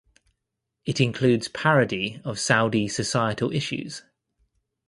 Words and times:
It 0.83 0.99
includes 0.99 1.47
parody 1.47 2.21
of 2.25 2.39
Saudi 2.39 2.87
societal 2.87 3.51
issues. 3.51 4.01